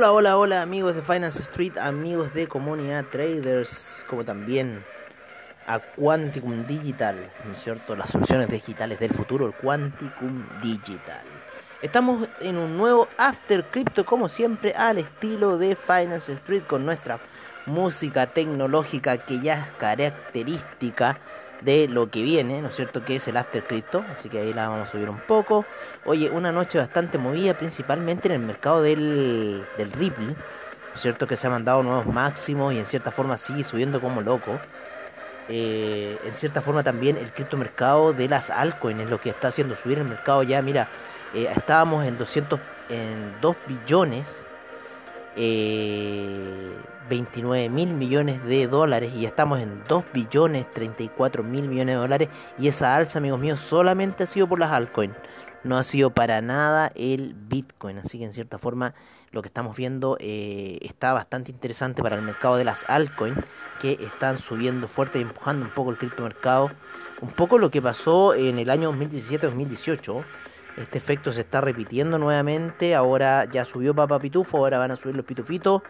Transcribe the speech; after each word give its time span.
Hola, 0.00 0.12
hola, 0.12 0.38
hola 0.38 0.62
amigos 0.62 0.94
de 0.94 1.02
Finance 1.02 1.42
Street, 1.42 1.76
amigos 1.76 2.32
de 2.32 2.46
Comunidad 2.46 3.04
Traders, 3.12 4.02
como 4.08 4.24
también 4.24 4.82
a 5.66 5.78
Quanticum 5.78 6.66
Digital, 6.66 7.16
¿no 7.44 7.52
es 7.52 7.62
cierto? 7.62 7.94
Las 7.94 8.08
soluciones 8.08 8.48
digitales 8.48 8.98
del 8.98 9.12
futuro, 9.12 9.44
el 9.44 9.52
Quanticum 9.52 10.42
Digital. 10.62 11.20
Estamos 11.82 12.26
en 12.40 12.56
un 12.56 12.78
nuevo 12.78 13.08
After 13.18 13.62
Crypto, 13.64 14.06
como 14.06 14.30
siempre, 14.30 14.72
al 14.72 14.96
estilo 14.96 15.58
de 15.58 15.76
Finance 15.76 16.32
Street, 16.32 16.62
con 16.66 16.86
nuestra 16.86 17.18
música 17.66 18.26
tecnológica 18.26 19.18
que 19.18 19.40
ya 19.40 19.58
es 19.58 19.66
característica 19.76 21.18
de 21.60 21.88
lo 21.88 22.10
que 22.10 22.22
viene, 22.22 22.62
¿no 22.62 22.68
es 22.68 22.76
cierto? 22.76 23.04
Que 23.04 23.16
es 23.16 23.28
el 23.28 23.36
After 23.36 23.62
Crypto, 23.62 24.04
así 24.16 24.28
que 24.28 24.38
ahí 24.38 24.52
la 24.52 24.68
vamos 24.68 24.88
a 24.88 24.90
subir 24.90 25.08
un 25.08 25.18
poco. 25.18 25.64
Oye, 26.04 26.30
una 26.30 26.52
noche 26.52 26.78
bastante 26.78 27.18
movida, 27.18 27.54
principalmente 27.54 28.28
en 28.28 28.34
el 28.34 28.40
mercado 28.40 28.82
del, 28.82 29.64
del 29.76 29.92
Ripple, 29.92 30.26
¿no 30.26 30.94
es 30.94 31.00
cierto? 31.00 31.26
Que 31.26 31.36
se 31.36 31.46
ha 31.46 31.50
mandado 31.50 31.82
nuevos 31.82 32.06
máximos 32.06 32.72
y 32.72 32.78
en 32.78 32.86
cierta 32.86 33.10
forma 33.10 33.36
sigue 33.36 33.64
subiendo 33.64 34.00
como 34.00 34.22
loco. 34.22 34.58
Eh, 35.52 36.16
en 36.24 36.34
cierta 36.34 36.60
forma 36.60 36.84
también 36.84 37.16
el 37.16 37.32
criptomercado 37.32 38.12
de 38.12 38.28
las 38.28 38.50
altcoins 38.50 39.00
es 39.00 39.10
lo 39.10 39.18
que 39.20 39.30
está 39.30 39.48
haciendo 39.48 39.74
subir 39.74 39.98
el 39.98 40.04
mercado 40.04 40.44
ya, 40.44 40.62
mira, 40.62 40.86
eh, 41.34 41.50
estábamos 41.56 42.06
en 42.06 42.16
200, 42.18 42.60
en 42.88 43.40
2 43.40 43.56
billones. 43.66 44.44
Eh, 45.36 46.72
29 47.10 47.68
mil 47.68 47.88
millones 47.88 48.42
de 48.44 48.66
dólares 48.68 49.12
y 49.14 49.22
ya 49.22 49.28
estamos 49.28 49.60
en 49.60 49.82
2 49.86 50.04
billones 50.14 50.70
34 50.70 51.42
mil 51.42 51.68
millones 51.68 51.96
de 51.96 52.00
dólares. 52.00 52.28
Y 52.58 52.68
esa 52.68 52.94
alza 52.94 53.18
amigos 53.18 53.40
míos 53.40 53.60
solamente 53.60 54.22
ha 54.22 54.26
sido 54.26 54.48
por 54.48 54.58
las 54.58 54.70
altcoins. 54.70 55.14
No 55.62 55.76
ha 55.76 55.82
sido 55.82 56.10
para 56.10 56.40
nada 56.40 56.90
el 56.94 57.34
bitcoin. 57.34 57.98
Así 57.98 58.18
que 58.18 58.24
en 58.24 58.32
cierta 58.32 58.56
forma 58.56 58.94
lo 59.32 59.42
que 59.42 59.48
estamos 59.48 59.76
viendo 59.76 60.16
eh, 60.20 60.78
está 60.80 61.12
bastante 61.12 61.50
interesante 61.50 62.02
para 62.02 62.16
el 62.16 62.22
mercado 62.22 62.56
de 62.56 62.64
las 62.64 62.88
altcoins 62.88 63.38
que 63.82 63.98
están 64.00 64.38
subiendo 64.38 64.88
fuerte 64.88 65.18
y 65.18 65.22
empujando 65.22 65.66
un 65.66 65.72
poco 65.72 65.90
el 65.90 65.98
criptomercado. 65.98 66.70
Un 67.20 67.30
poco 67.30 67.58
lo 67.58 67.70
que 67.70 67.82
pasó 67.82 68.34
en 68.34 68.58
el 68.58 68.70
año 68.70 68.90
2017-2018 68.92 70.24
este 70.76 70.98
efecto 70.98 71.32
se 71.32 71.40
está 71.40 71.60
repitiendo 71.60 72.18
nuevamente. 72.18 72.94
Ahora 72.94 73.44
ya 73.50 73.64
subió 73.64 73.94
Papa 73.94 74.18
Pitufo 74.18 74.58
ahora 74.58 74.78
van 74.78 74.92
a 74.92 74.96
subir 74.96 75.16
los 75.16 75.26
pitufitos 75.26 75.82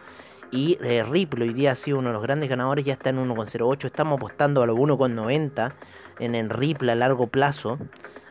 y 0.51 0.77
eh, 0.81 1.03
Ripple 1.03 1.45
hoy 1.45 1.53
día 1.53 1.71
ha 1.71 1.75
sido 1.75 1.99
uno 1.99 2.09
de 2.09 2.13
los 2.13 2.21
grandes 2.21 2.49
ganadores, 2.49 2.83
ya 2.83 2.93
está 2.93 3.09
en 3.09 3.25
1,08. 3.25 3.85
Estamos 3.85 4.17
apostando 4.19 4.61
a 4.61 4.67
los 4.67 4.77
1,90 4.77 5.71
en 6.19 6.35
el 6.35 6.49
Ripple 6.49 6.91
a 6.91 6.95
largo 6.95 7.27
plazo. 7.27 7.79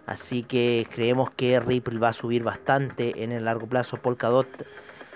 Así 0.06 0.42
que 0.42 0.86
creemos 0.92 1.30
que 1.30 1.58
Ripple 1.60 1.98
va 1.98 2.08
a 2.08 2.12
subir 2.12 2.42
bastante 2.42 3.24
en 3.24 3.32
el 3.32 3.46
largo 3.46 3.66
plazo. 3.66 3.96
Polkadot 3.96 4.46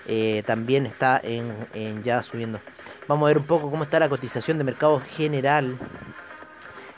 eh, 0.07 0.41
también 0.47 0.87
está 0.87 1.19
en, 1.23 1.53
en, 1.73 2.03
ya 2.03 2.23
subiendo. 2.23 2.59
Vamos 3.07 3.25
a 3.25 3.27
ver 3.27 3.37
un 3.37 3.45
poco 3.45 3.69
cómo 3.69 3.83
está 3.83 3.99
la 3.99 4.09
cotización 4.09 4.57
de 4.57 4.63
mercado 4.63 4.99
general. 4.99 5.77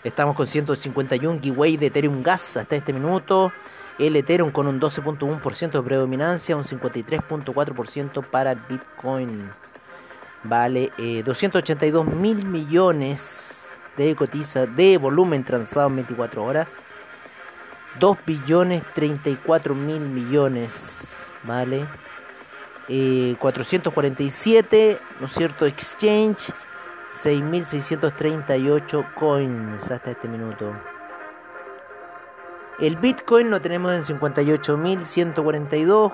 Estamos 0.06 0.38
con 0.38 0.48
151 0.48 1.42
giveaway 1.42 1.76
de 1.76 1.88
Ethereum 1.88 2.24
Gas 2.24 2.56
hasta 2.56 2.78
este 2.78 2.94
minuto. 2.94 3.52
El 4.00 4.16
Ethereum 4.16 4.52
con 4.52 4.68
un 4.68 4.80
12.1% 4.80 5.72
de 5.72 5.82
predominancia, 5.82 6.56
un 6.56 6.64
53.4% 6.64 8.24
para 8.24 8.54
Bitcoin 8.54 9.50
vale 10.44 10.92
eh, 10.98 11.24
282 11.24 12.06
mil 12.06 12.46
millones 12.46 13.68
de 13.96 14.16
cotiza 14.16 14.66
de 14.66 14.98
volumen 14.98 15.44
transado 15.44 15.88
en 15.88 15.98
24 15.98 16.44
horas. 16.44 16.70
2 18.00 18.18
billones 18.26 18.84
34 18.94 19.76
mil 19.76 20.02
millones 20.02 21.08
vale. 21.44 21.86
Eh, 22.90 23.36
447 23.40 25.00
no 25.20 25.26
es 25.26 25.34
cierto 25.34 25.66
exchange 25.66 26.54
6638 27.12 29.06
coins 29.16 29.92
hasta 29.92 30.12
este 30.12 30.28
minuto. 30.28 30.74
El 32.80 32.98
bitcoin 32.98 33.50
lo 33.50 33.60
tenemos 33.60 33.92
en 33.92 34.04
58.142 34.20 36.14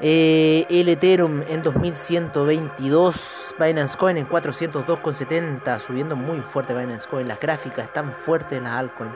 eh, 0.00 0.66
el 0.68 0.90
Ethereum 0.90 1.42
en 1.48 1.62
2122, 1.62 3.54
Binance 3.58 3.96
Coin 3.96 4.18
en 4.18 4.28
402,70, 4.28 5.80
subiendo 5.80 6.14
muy 6.16 6.40
fuerte 6.42 6.74
Binance 6.74 7.08
Coin. 7.08 7.26
Las 7.26 7.40
gráficas 7.40 7.86
están 7.86 8.12
fuertes 8.12 8.58
en 8.58 8.64
las 8.64 8.74
altcoins. 8.74 9.14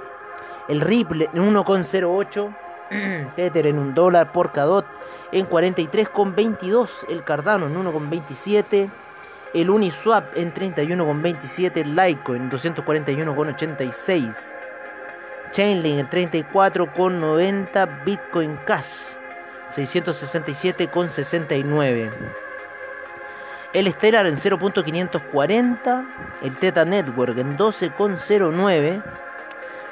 El 0.69 0.81
Ripple 0.81 1.29
en 1.35 1.55
1,08, 1.55 2.57
Tether 3.37 3.67
en 3.67 3.79
1 3.79 3.93
dólar 3.95 4.33
por 4.33 4.53
Cadot 4.53 4.87
en 5.33 5.47
43,22, 5.47 7.11
el 7.11 7.25
Cardano 7.25 7.67
en 7.67 7.75
1,27, 7.75 8.89
el 9.53 9.69
Uniswap 9.69 10.35
en 10.37 10.55
31,27, 10.55 11.85
Litecoin 11.85 12.43
en 12.43 12.51
241,86, 12.51 14.35
Chainlink 15.53 15.99
en 15.99 16.09
34,90, 16.09 18.05
Bitcoin 18.05 18.59
Cash 18.65 19.20
667,69. 19.71 22.11
El 23.73 23.93
Stellar 23.93 24.27
en 24.27 24.37
0.540. 24.37 26.07
El 26.43 26.57
Teta 26.57 26.85
Network 26.85 27.39
en 27.39 27.57
12,09. 27.57 29.03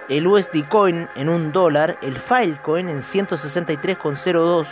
El 0.09 0.27
USD 0.27 0.67
Coin 0.69 1.09
en 1.15 1.29
1 1.29 1.53
dólar. 1.53 1.97
El 2.03 2.19
Filecoin 2.19 2.89
en 2.89 3.03
163,02. 3.03 4.67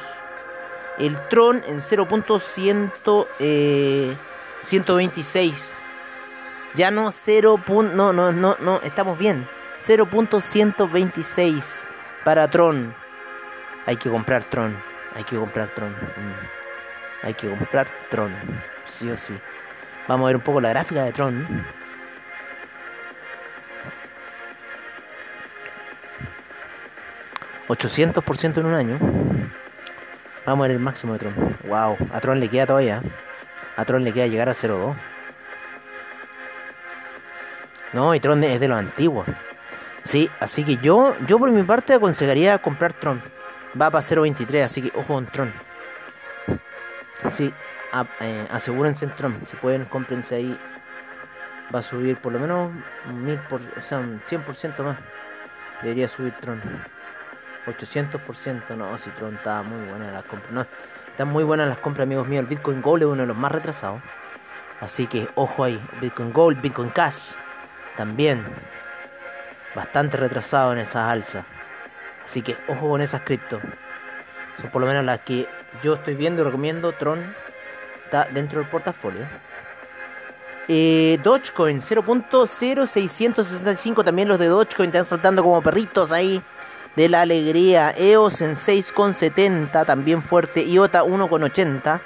El 0.99 1.17
Tron 1.29 1.63
en 1.67 1.81
0.126. 1.81 3.27
Eh, 3.39 4.17
ya 6.75 6.91
no 6.91 7.13
0. 7.13 7.61
No, 7.95 8.13
no, 8.13 8.33
no, 8.33 8.57
no, 8.59 8.81
estamos 8.83 9.17
bien. 9.19 9.47
0.126 9.85 11.63
para 12.25 12.51
Tron. 12.51 12.93
Hay 13.87 13.97
que 13.97 14.11
comprar 14.11 14.43
Tron. 14.45 14.77
Hay 15.17 15.25
que 15.25 15.37
comprar 15.37 15.69
Tron. 15.69 15.97
Hay 17.23 17.33
que 17.33 17.49
comprar 17.49 17.87
Tron. 18.11 18.31
Sí 18.87 19.11
o 19.11 19.17
sí. 19.17 19.35
Vamos 20.07 20.25
a 20.25 20.27
ver 20.27 20.37
un 20.37 20.43
poco 20.43 20.61
la 20.61 20.69
gráfica 20.69 21.05
de 21.05 21.13
Tron. 21.13 21.65
¿800% 27.67 28.59
en 28.59 28.67
un 28.67 28.75
año? 28.75 28.99
Vamos 30.45 30.65
a 30.65 30.69
ver 30.69 30.77
el 30.77 30.81
máximo 30.81 31.15
de 31.15 31.19
Tron. 31.21 31.57
Wow, 31.67 31.97
a 32.13 32.21
Tron 32.21 32.39
le 32.39 32.51
queda 32.51 32.67
todavía. 32.67 33.01
A 33.79 33.85
Tron 33.87 34.05
le 34.05 34.13
queda 34.13 34.27
llegar 34.27 34.51
a 34.51 34.55
0.2. 34.55 34.95
No, 37.95 38.15
y 38.15 38.21
Tron 38.21 38.45
es 38.45 38.61
de 38.61 38.69
los 38.69 38.79
antiguos. 38.79 39.27
Sí, 40.05 40.29
así 40.41 40.63
que 40.63 40.77
yo, 40.77 41.17
yo 41.27 41.39
por 41.39 41.51
mi 41.51 41.63
parte 41.63 41.95
aconsejaría 41.95 42.59
comprar 42.59 42.93
Tron 42.93 43.36
va 43.81 43.91
para 43.91 44.03
0.23, 44.03 44.65
así 44.65 44.83
que 44.83 44.99
ojo 44.99 45.15
con 45.15 45.27
Tron. 45.27 45.53
Sí, 47.31 47.53
eh, 48.21 48.49
asegúrense 48.51 49.05
en 49.05 49.11
Tron, 49.13 49.41
si 49.47 49.57
pueden, 49.57 49.85
cómprense 49.85 50.37
ahí. 50.37 50.59
Va 51.75 51.81
a 51.81 51.83
subir 51.83 52.17
por 52.17 52.33
lo 52.33 52.39
menos 52.39 52.71
un, 53.09 53.25
mil 53.25 53.39
por, 53.41 53.61
o 53.61 53.83
sea, 53.83 53.99
un 53.99 54.21
100% 54.23 54.83
más. 54.83 54.99
Debería 55.83 56.09
subir 56.09 56.33
Tron. 56.41 56.61
800%, 57.67 58.77
no, 58.77 58.97
si 58.99 59.11
Tron 59.11 59.35
está 59.35 59.63
muy 59.63 59.89
buena 59.89 60.13
las 60.13 60.25
compras. 60.25 60.67
Están 61.09 61.29
muy 61.29 61.45
buenas 61.45 61.69
las 61.69 61.79
compras, 61.79 62.05
amigos 62.05 62.29
míos. 62.29 62.43
El 62.43 62.49
Bitcoin 62.49 62.81
Gold 62.81 63.03
es 63.03 63.09
uno 63.09 63.23
de 63.23 63.27
los 63.27 63.37
más 63.37 63.51
retrasados. 63.51 64.01
Así 64.81 65.07
que 65.07 65.29
ojo 65.35 65.65
ahí. 65.65 65.81
Bitcoin 66.01 66.33
Gold, 66.33 66.61
Bitcoin 66.61 66.91
Cash. 66.91 67.33
También. 67.97 68.45
Bastante 69.75 70.17
retrasado 70.17 70.73
en 70.73 70.79
esas 70.79 71.11
alzas. 71.11 71.45
Así 72.27 72.43
que 72.43 72.59
ojo 72.69 72.91
con 72.91 73.01
esas 73.01 73.23
cripto. 73.23 73.59
Son 74.61 74.71
por 74.71 74.83
lo 74.83 74.89
menos 74.89 75.05
las 75.05 75.21
que 75.21 75.49
yo 75.83 75.95
estoy 75.95 76.15
viendo 76.15 76.43
y 76.43 76.45
recomiendo. 76.45 76.93
Tron 76.93 77.35
está 78.05 78.25
dentro 78.25 78.59
del 78.59 78.69
portafolio. 78.69 79.25
Eh, 80.69 81.19
Dogecoin 81.23 81.81
0.0665. 81.81 84.05
También 84.05 84.29
los 84.29 84.41
de 84.41 84.49
Dogecoin 84.49 84.89
están 84.89 85.07
saltando 85.07 85.45
como 85.45 85.63
perritos 85.63 86.13
ahí. 86.13 86.43
De 86.97 87.09
la 87.09 87.23
alegría. 87.23 87.95
EOS 87.97 88.41
en 88.41 88.57
6.70. 88.57 89.87
También 89.87 90.21
fuerte. 90.23 90.65
IOTA 90.65 91.05
1.80. 91.05 92.01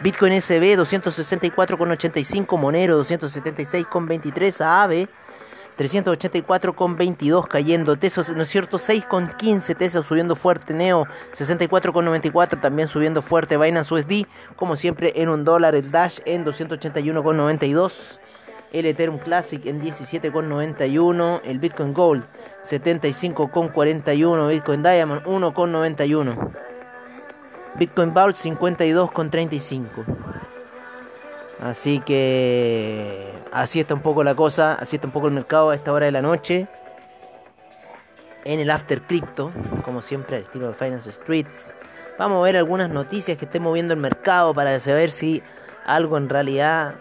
Bitcoin 0.00 0.40
SB 0.40 0.78
264.85. 0.78 2.56
Monero 2.56 3.02
276.23. 3.02 4.64
AVE 4.64 5.08
384,22 5.80 7.48
cayendo. 7.48 7.96
Tesos, 7.96 8.28
¿no 8.36 8.42
es 8.42 8.50
cierto? 8.50 8.78
6,15 8.78 9.74
Tesos 9.74 10.04
subiendo 10.04 10.36
fuerte. 10.36 10.74
Neo 10.74 11.06
64,94 11.32 12.60
también 12.60 12.86
subiendo 12.86 13.22
fuerte. 13.22 13.56
Binance 13.56 13.94
USD, 13.94 14.26
como 14.56 14.76
siempre, 14.76 15.14
en 15.16 15.30
un 15.30 15.42
dólar. 15.42 15.74
El 15.74 15.90
Dash 15.90 16.18
en 16.26 16.44
281,92. 16.44 18.18
El 18.74 18.84
Ethereum 18.84 19.20
Classic 19.20 19.64
en 19.64 19.80
17,91. 19.80 21.40
El 21.44 21.58
Bitcoin 21.58 21.94
Gold 21.94 22.24
75,41. 22.68 24.48
Bitcoin 24.50 24.82
Diamond 24.82 25.24
1,91. 25.24 26.52
Bitcoin 27.76 28.12
Vault 28.12 28.36
52,35. 28.36 30.39
Así 31.62 32.00
que 32.00 33.32
así 33.52 33.80
está 33.80 33.94
un 33.94 34.00
poco 34.00 34.24
la 34.24 34.34
cosa, 34.34 34.74
así 34.74 34.96
está 34.96 35.06
un 35.06 35.12
poco 35.12 35.26
el 35.26 35.34
mercado 35.34 35.70
a 35.70 35.74
esta 35.74 35.92
hora 35.92 36.06
de 36.06 36.12
la 36.12 36.22
noche. 36.22 36.66
En 38.44 38.60
el 38.60 38.70
After 38.70 39.02
Crypto, 39.02 39.52
como 39.84 40.00
siempre 40.00 40.36
al 40.36 40.42
estilo 40.44 40.68
de 40.68 40.74
Finance 40.74 41.10
Street. 41.10 41.46
Vamos 42.18 42.38
a 42.38 42.42
ver 42.44 42.56
algunas 42.56 42.88
noticias 42.88 43.36
que 43.36 43.44
estén 43.44 43.62
moviendo 43.62 43.92
el 43.92 44.00
mercado 44.00 44.54
para 44.54 44.80
saber 44.80 45.10
si 45.12 45.42
algo 45.84 46.16
en 46.16 46.28
realidad... 46.28 46.94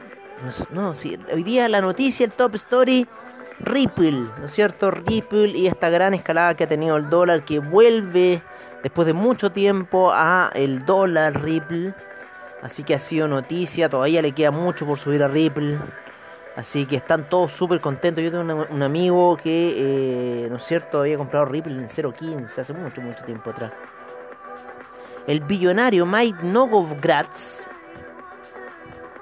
No, 0.72 0.96
si 0.96 1.18
hoy 1.34 1.44
día 1.44 1.68
la 1.70 1.82
noticia, 1.82 2.26
el 2.26 2.32
top 2.32 2.56
story, 2.56 3.08
Ripple, 3.60 4.12
¿no 4.12 4.46
es 4.46 4.52
cierto? 4.52 4.92
Ripple 4.92 5.50
y 5.50 5.68
esta 5.68 5.90
gran 5.90 6.14
escalada 6.14 6.56
que 6.56 6.64
ha 6.64 6.68
tenido 6.68 6.96
el 6.98 7.10
dólar 7.10 7.44
que 7.44 7.60
vuelve 7.60 8.42
después 8.82 9.06
de 9.06 9.14
mucho 9.14 9.52
tiempo 9.52 10.12
a 10.14 10.50
el 10.54 10.86
dólar 10.86 11.42
Ripple 11.42 11.94
Así 12.62 12.84
que 12.84 12.94
ha 12.94 13.00
sido 13.00 13.28
noticia, 13.28 13.90
todavía 13.90 14.22
le 14.22 14.34
queda 14.34 14.52
mucho 14.52 14.86
por 14.86 15.00
subir 15.00 15.24
a 15.24 15.28
Ripple. 15.28 15.78
Así 16.56 16.86
que 16.86 16.98
están 16.98 17.30
todos 17.30 17.52
súper 17.52 17.80
contentos. 17.80 18.24
Yo 18.24 18.32
tengo 18.32 18.66
un 18.70 18.84
amigo 18.84 19.38
que, 19.38 20.46
eh, 20.46 20.50
¿no 20.50 20.58
es 20.58 20.64
cierto?, 20.64 21.00
había 21.00 21.18
comprado 21.18 21.46
Ripple 21.46 21.74
en 21.74 21.88
0.15 21.88 22.58
hace 22.60 22.74
mucho, 22.74 23.02
mucho 23.02 23.24
tiempo 23.24 23.52
atrás. 23.52 23.72
El 25.26 25.42
billonario 25.42 26.06
Mike 26.06 26.40
Novogratz 26.44 27.70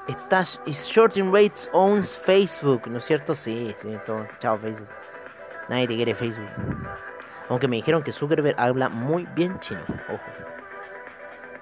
está 0.08 0.44
shorting 0.66 1.32
rates 1.32 1.70
owns 1.74 2.18
Facebook, 2.18 2.88
¿no 2.88 2.98
es 2.98 3.06
cierto? 3.06 3.36
Sí, 3.36 3.76
sí, 3.78 3.98
todo. 4.06 4.26
Chao 4.40 4.58
Facebook. 4.58 4.88
Nadie 5.70 5.88
te 5.88 5.96
quiere 5.96 6.16
Facebook. 6.16 6.50
Aunque 7.50 7.68
me 7.68 7.76
dijeron 7.76 8.04
que 8.04 8.12
Zuckerberg 8.12 8.60
habla 8.60 8.90
muy 8.90 9.28
bien 9.36 9.60
chino. 9.60 9.82
Ojo. 10.08 10.22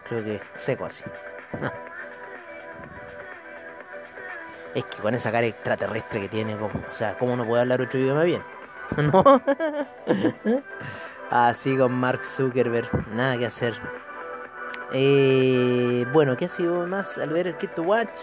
Creo 0.07 0.23
que 0.23 0.41
seco 0.55 0.85
así. 0.85 1.03
Es 4.75 4.83
que 4.83 4.97
con 4.97 5.15
esa 5.15 5.31
cara 5.31 5.47
extraterrestre 5.47 6.21
que 6.21 6.27
tiene, 6.27 6.57
como, 6.57 6.67
o 6.91 6.93
sea, 6.93 7.17
¿cómo 7.17 7.37
no 7.37 7.45
puede 7.45 7.61
hablar 7.61 7.81
otro 7.81 7.97
idioma 7.97 8.23
bien? 8.23 8.41
¿No? 8.97 9.41
Así 11.29 11.77
con 11.77 11.93
Mark 11.93 12.25
Zuckerberg, 12.25 13.07
nada 13.13 13.37
que 13.37 13.45
hacer. 13.45 13.73
Eh, 14.91 16.05
bueno, 16.11 16.35
¿qué 16.35 16.45
ha 16.45 16.49
sido 16.49 16.85
más 16.87 17.17
al 17.17 17.29
ver 17.29 17.47
el 17.47 17.55
Crypto 17.55 17.83
Watch? 17.83 18.19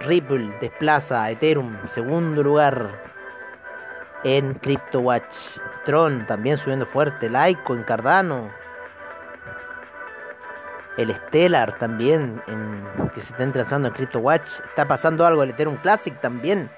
Ripple 0.00 0.56
desplaza 0.60 1.30
Ethereum, 1.30 1.76
segundo 1.88 2.42
lugar 2.42 2.90
en 4.24 4.54
Crypto 4.54 5.00
Watch. 5.00 5.58
Tron 5.84 6.26
también 6.26 6.56
subiendo 6.56 6.86
fuerte. 6.86 7.28
Litecoin, 7.28 7.82
Cardano 7.82 8.50
el 10.96 11.14
Stellar 11.14 11.78
también, 11.78 12.42
que 13.14 13.20
se 13.20 13.32
está 13.32 13.44
entrando 13.44 13.88
en 13.88 13.94
CryptoWatch. 13.94 14.60
Está 14.68 14.88
pasando 14.88 15.26
algo 15.26 15.42
el 15.42 15.50
Ethereum 15.50 15.76
Classic 15.76 16.18
también. 16.20 16.70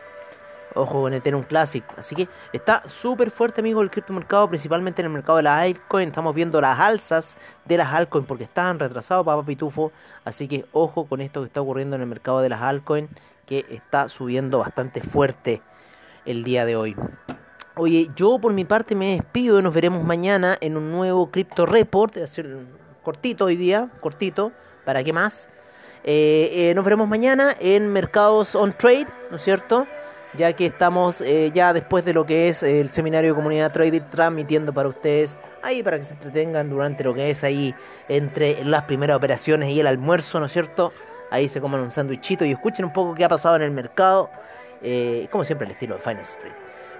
Ojo 0.74 1.02
con 1.02 1.14
Ethereum 1.14 1.44
Classic. 1.44 1.84
Así 1.96 2.14
que 2.14 2.28
está 2.52 2.82
súper 2.86 3.30
fuerte, 3.30 3.60
amigo, 3.60 3.80
el 3.80 3.90
criptomercado, 3.90 4.48
principalmente 4.48 5.02
en 5.02 5.06
el 5.06 5.12
mercado 5.12 5.38
de 5.38 5.44
las 5.44 5.60
altcoins. 5.60 6.08
Estamos 6.08 6.34
viendo 6.34 6.60
las 6.60 6.78
alzas 6.78 7.36
de 7.64 7.76
las 7.76 7.92
altcoins 7.92 8.26
porque 8.26 8.44
están 8.44 8.78
retrasados, 8.78 9.24
papá 9.24 9.44
pitufo. 9.44 9.92
Así 10.24 10.46
que 10.46 10.66
ojo 10.72 11.06
con 11.06 11.20
esto 11.20 11.40
que 11.40 11.46
está 11.46 11.60
ocurriendo 11.60 11.96
en 11.96 12.02
el 12.02 12.08
mercado 12.08 12.40
de 12.40 12.48
las 12.48 12.60
altcoins, 12.60 13.10
que 13.46 13.64
está 13.70 14.08
subiendo 14.08 14.58
bastante 14.58 15.00
fuerte 15.00 15.62
el 16.26 16.44
día 16.44 16.64
de 16.64 16.76
hoy. 16.76 16.96
Oye, 17.74 18.10
yo 18.14 18.38
por 18.40 18.52
mi 18.52 18.64
parte 18.64 18.94
me 18.94 19.14
despido. 19.14 19.62
Nos 19.62 19.72
veremos 19.72 20.04
mañana 20.04 20.56
en 20.60 20.76
un 20.76 20.90
nuevo 20.90 21.30
Crypto 21.30 21.64
Report 21.64 22.16
cortito 23.08 23.46
hoy 23.46 23.56
día, 23.56 23.88
cortito, 24.00 24.52
¿para 24.84 25.02
qué 25.02 25.14
más? 25.14 25.48
Eh, 26.04 26.50
eh, 26.52 26.74
nos 26.74 26.84
veremos 26.84 27.08
mañana 27.08 27.54
en 27.58 27.90
Mercados 27.90 28.54
on 28.54 28.74
Trade, 28.74 29.06
¿no 29.30 29.38
es 29.38 29.42
cierto? 29.42 29.86
Ya 30.34 30.52
que 30.52 30.66
estamos 30.66 31.22
eh, 31.22 31.50
ya 31.54 31.72
después 31.72 32.04
de 32.04 32.12
lo 32.12 32.26
que 32.26 32.50
es 32.50 32.62
el 32.62 32.92
seminario 32.92 33.30
de 33.30 33.34
comunidad 33.34 33.72
Trader 33.72 34.06
transmitiendo 34.10 34.74
para 34.74 34.90
ustedes 34.90 35.38
ahí 35.62 35.82
para 35.82 35.96
que 35.96 36.04
se 36.04 36.12
entretengan 36.12 36.68
durante 36.68 37.02
lo 37.02 37.14
que 37.14 37.30
es 37.30 37.44
ahí 37.44 37.74
entre 38.10 38.62
las 38.62 38.82
primeras 38.82 39.16
operaciones 39.16 39.70
y 39.70 39.80
el 39.80 39.86
almuerzo, 39.86 40.38
¿no 40.38 40.44
es 40.44 40.52
cierto? 40.52 40.92
Ahí 41.30 41.48
se 41.48 41.62
comen 41.62 41.80
un 41.80 41.90
sándwichito 41.90 42.44
y 42.44 42.50
escuchen 42.50 42.84
un 42.84 42.92
poco 42.92 43.14
qué 43.14 43.24
ha 43.24 43.30
pasado 43.30 43.56
en 43.56 43.62
el 43.62 43.70
mercado, 43.70 44.28
como 45.30 45.46
siempre 45.46 45.64
el 45.64 45.72
estilo 45.72 45.94
de 45.94 46.02
Finance 46.02 46.32
Street. 46.32 46.54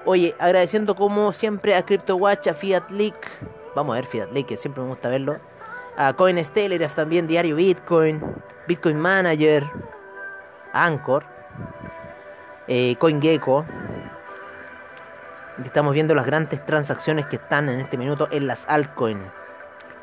Oye, 0.07 0.35
agradeciendo 0.39 0.95
como 0.95 1.35
siempre 1.35 1.75
a 1.75 1.83
CryptoWatch, 1.83 2.49
a 2.49 2.55
Fiat 2.55 2.89
Leak, 2.93 3.29
vamos 3.77 3.93
a 3.93 3.97
ver 3.97 4.07
Fiat 4.07 4.33
Leak, 4.33 4.47
que 4.47 4.57
siempre 4.57 4.83
me 4.83 4.89
gusta 4.89 5.11
verlo 5.11 5.37
a 5.99 6.12
CoinStelegraph 6.12 6.95
también, 6.95 7.27
Diario 7.27 7.56
Bitcoin, 7.56 8.23
Bitcoin 8.69 9.00
Manager, 9.00 9.69
Anchor, 10.73 11.25
eh, 12.69 12.95
CoinGecko. 13.00 13.65
Estamos 15.65 15.93
viendo 15.93 16.15
las 16.15 16.25
grandes 16.25 16.65
transacciones 16.65 17.27
que 17.27 17.35
están 17.35 17.69
en 17.69 17.81
este 17.81 17.97
minuto 17.97 18.29
en 18.31 18.47
las 18.47 18.65
altcoins. 18.69 19.25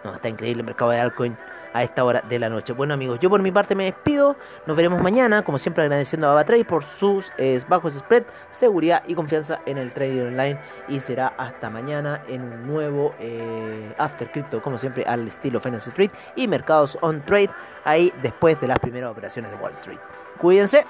No, 0.04 0.16
está 0.16 0.28
increíble 0.28 0.64
el 0.64 0.66
mercado 0.66 0.92
de 0.92 1.00
altcoin 1.00 1.38
a 1.76 1.84
esta 1.84 2.06
hora 2.06 2.24
de 2.28 2.40
la 2.40 2.48
noche. 2.48 2.72
Bueno 2.72 2.94
amigos, 2.94 3.20
yo 3.20 3.30
por 3.30 3.42
mi 3.42 3.52
parte 3.52 3.76
me 3.76 3.84
despido. 3.84 4.38
Nos 4.66 4.78
veremos 4.78 5.02
mañana, 5.02 5.44
como 5.44 5.58
siempre 5.58 5.84
agradeciendo 5.84 6.28
a 6.28 6.30
BabaTrade 6.30 6.64
por 6.64 6.86
sus 6.86 7.30
bajos 7.68 7.94
spread, 7.96 8.24
seguridad 8.50 9.04
y 9.06 9.14
confianza 9.14 9.60
en 9.66 9.78
el 9.78 9.92
trading 9.92 10.28
online. 10.28 10.58
Y 10.88 11.02
será 11.02 11.34
hasta 11.38 11.70
mañana 11.70 12.22
en 12.30 12.44
un 12.44 12.66
nuevo 12.66 13.14
eh, 13.20 13.94
After 13.98 14.32
Crypto, 14.32 14.62
como 14.62 14.78
siempre 14.78 15.04
al 15.04 15.28
estilo 15.28 15.60
Finance 15.60 15.90
Street 15.90 16.12
y 16.38 16.48
mercados 16.48 16.98
on 17.02 17.20
trade, 17.22 17.50
ahí 17.84 18.14
después 18.22 18.60
de 18.62 18.70
las 18.70 18.80
primeras 18.80 19.12
operaciones 19.12 19.52
de 19.52 19.58
Wall 19.58 19.74
Street. 19.74 20.00
Cuídense. 20.38 20.86